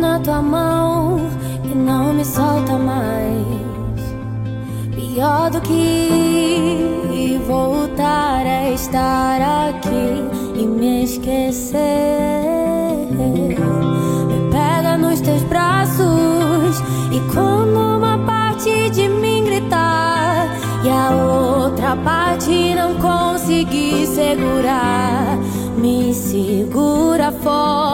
[0.00, 1.20] na tua mão
[1.62, 4.00] e não me solta mais.
[4.94, 11.78] Pior do que voltar a estar aqui e me esquecer.
[13.10, 16.80] Me pega nos teus braços
[17.12, 20.48] e como uma parte de mim gritar
[20.82, 25.38] e a outra parte não conseguir segurar.
[25.76, 27.89] Me segura forte.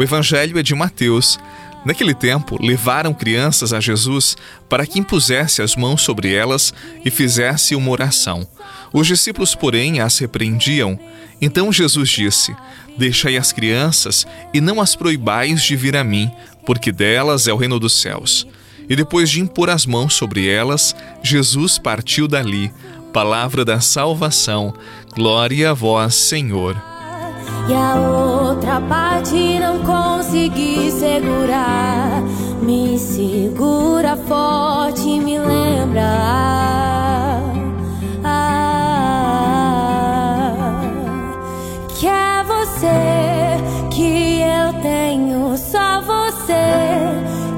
[0.00, 1.38] O Evangelho é de Mateus
[1.84, 4.34] Naquele tempo, levaram crianças a Jesus
[4.66, 6.72] para que impusesse as mãos sobre elas
[7.04, 8.46] e fizesse uma oração.
[8.92, 10.98] Os discípulos, porém, as repreendiam.
[11.40, 12.54] Então Jesus disse:
[12.98, 16.30] Deixai as crianças e não as proibais de vir a mim,
[16.66, 18.46] porque delas é o reino dos céus.
[18.88, 22.72] E depois de impor as mãos sobre elas, Jesus partiu dali.
[23.12, 24.74] Palavra da salvação.
[25.14, 26.89] Glória a vós, Senhor
[27.68, 32.22] e a outra parte não consegui segurar.
[32.62, 36.02] Me segura forte, me lembra.
[38.22, 39.00] Ah,
[41.98, 43.56] que é você
[43.90, 47.10] que eu tenho, só você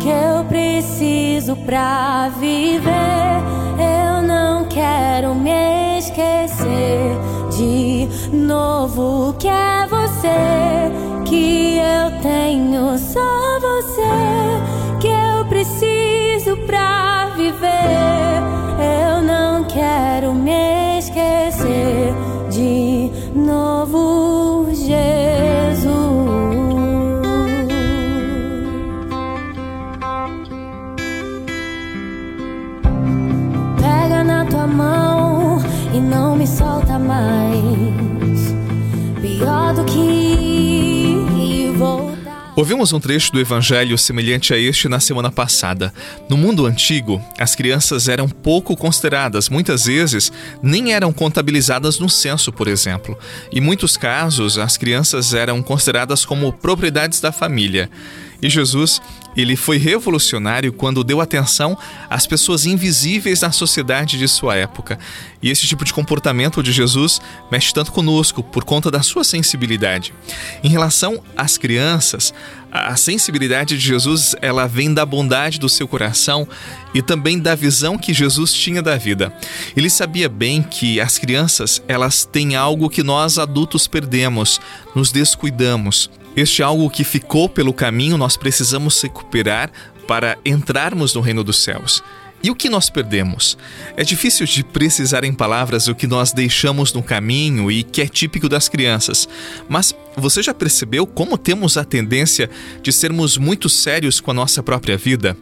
[0.00, 3.40] que eu preciso pra viver.
[3.78, 7.18] Eu não quero me esquecer
[7.56, 9.79] de novo que é
[10.20, 18.42] você que eu tenho, só você que eu preciso pra viver.
[18.78, 22.12] Eu não quero me esquecer
[22.50, 25.88] de novo, Jesus.
[33.80, 35.58] Pega na tua mão
[35.94, 38.09] e não me solta mais
[39.20, 40.20] pior do que.
[42.60, 45.94] Ouvimos um trecho do evangelho semelhante a este na semana passada.
[46.28, 50.30] No mundo antigo, as crianças eram pouco consideradas, muitas vezes
[50.62, 53.18] nem eram contabilizadas no censo, por exemplo.
[53.50, 57.88] Em muitos casos, as crianças eram consideradas como propriedades da família.
[58.42, 59.00] E Jesus,
[59.36, 61.76] ele foi revolucionário quando deu atenção
[62.08, 64.98] às pessoas invisíveis na sociedade de sua época.
[65.42, 70.12] E esse tipo de comportamento de Jesus mexe tanto conosco por conta da sua sensibilidade.
[70.62, 72.34] Em relação às crianças,
[72.72, 76.46] a sensibilidade de Jesus, ela vem da bondade do seu coração
[76.94, 79.32] e também da visão que Jesus tinha da vida.
[79.76, 84.60] Ele sabia bem que as crianças, elas têm algo que nós adultos perdemos,
[84.94, 86.10] nos descuidamos.
[86.40, 89.70] Este algo que ficou pelo caminho nós precisamos recuperar
[90.08, 92.02] para entrarmos no reino dos céus.
[92.42, 93.58] E o que nós perdemos?
[93.94, 98.08] É difícil de precisar em palavras o que nós deixamos no caminho e que é
[98.08, 99.28] típico das crianças,
[99.68, 102.48] mas você já percebeu como temos a tendência
[102.82, 105.36] de sermos muito sérios com a nossa própria vida?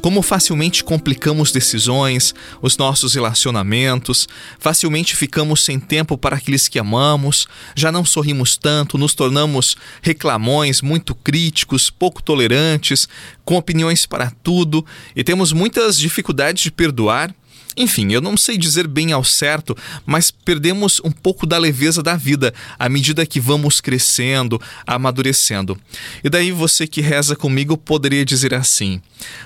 [0.00, 4.28] Como facilmente complicamos decisões, os nossos relacionamentos,
[4.58, 10.80] facilmente ficamos sem tempo para aqueles que amamos, já não sorrimos tanto, nos tornamos reclamões,
[10.80, 13.08] muito críticos, pouco tolerantes,
[13.44, 14.84] com opiniões para tudo
[15.14, 17.34] e temos muitas dificuldades de perdoar
[17.76, 19.76] enfim, eu não sei dizer bem ao certo,
[20.06, 25.78] mas perdemos um pouco da leveza da vida à medida que vamos crescendo, amadurecendo.
[26.24, 29.00] E daí você que reza comigo poderia dizer assim: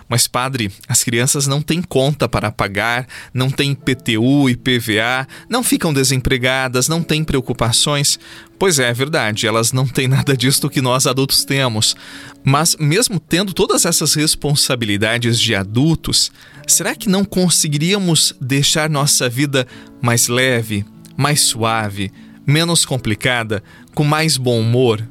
[0.09, 5.65] Mas, padre, as crianças não têm conta para pagar, não têm PTU e PVA, não
[5.65, 8.19] ficam desempregadas, não têm preocupações.
[8.61, 11.97] Pois é, é verdade, elas não têm nada disso que nós adultos temos.
[12.45, 16.31] Mas, mesmo tendo todas essas responsabilidades de adultos,
[16.67, 19.67] será que não conseguiríamos deixar nossa vida
[20.03, 20.85] mais leve,
[21.17, 22.13] mais suave,
[22.47, 23.63] menos complicada,
[23.95, 25.09] com mais bom humor?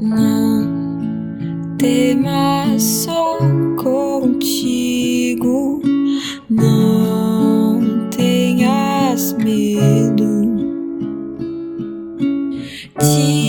[0.00, 3.38] Não temas só
[3.78, 5.80] contigo,
[6.50, 7.15] não
[13.06, 13.45] Te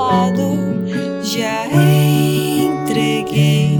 [0.00, 0.40] lado.
[1.22, 3.78] já entreguei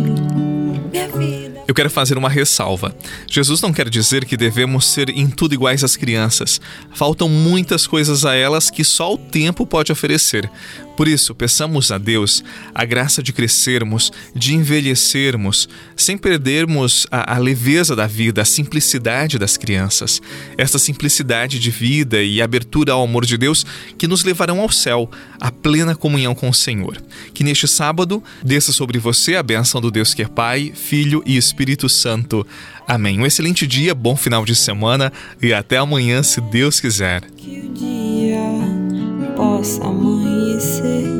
[0.90, 1.62] minha vida.
[1.66, 2.94] Eu quero fazer uma ressalva.
[3.28, 6.60] Jesus não quer dizer que devemos ser em tudo iguais às crianças.
[6.92, 10.50] Faltam muitas coisas a elas que só o tempo pode oferecer.
[11.00, 12.44] Por isso, peçamos a Deus
[12.74, 15.66] a graça de crescermos, de envelhecermos,
[15.96, 20.20] sem perdermos a, a leveza da vida, a simplicidade das crianças.
[20.58, 23.64] Essa simplicidade de vida e abertura ao amor de Deus
[23.96, 25.10] que nos levarão ao céu,
[25.40, 27.02] à plena comunhão com o Senhor.
[27.32, 31.34] Que neste sábado desça sobre você a bênção do Deus que é Pai, Filho e
[31.34, 32.46] Espírito Santo.
[32.86, 33.18] Amém.
[33.18, 35.10] Um excelente dia, bom final de semana
[35.40, 37.22] e até amanhã, se Deus quiser.
[39.60, 41.19] Que o dia possa amanhecer.